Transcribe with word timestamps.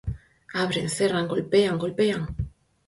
abren, 0.61 0.89
cerran, 0.95 1.31
golpean, 1.35 1.81
golpean. 1.85 2.29